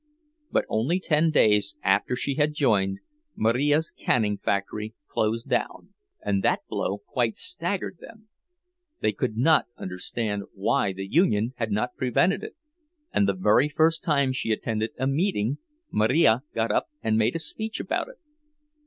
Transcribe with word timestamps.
But 0.51 0.65
only 0.67 0.99
ten 0.99 1.29
days 1.29 1.75
after 1.83 2.15
she 2.15 2.33
had 2.33 2.55
joined, 2.55 3.01
Marija's 3.35 3.91
canning 3.91 4.39
factory 4.39 4.95
closed 5.07 5.47
down, 5.47 5.93
and 6.25 6.41
that 6.41 6.61
blow 6.67 6.97
quite 7.05 7.37
staggered 7.37 7.99
them. 7.99 8.27
They 9.01 9.11
could 9.11 9.37
not 9.37 9.67
understand 9.77 10.45
why 10.55 10.91
the 10.91 11.05
union 11.05 11.53
had 11.57 11.71
not 11.71 11.95
prevented 11.97 12.43
it, 12.43 12.55
and 13.13 13.27
the 13.29 13.33
very 13.35 13.69
first 13.69 14.03
time 14.03 14.33
she 14.33 14.51
attended 14.51 14.89
a 14.97 15.05
meeting 15.05 15.59
Marija 15.91 16.41
got 16.55 16.71
up 16.71 16.87
and 17.03 17.15
made 17.15 17.35
a 17.35 17.39
speech 17.39 17.79
about 17.79 18.07
it. 18.09 18.15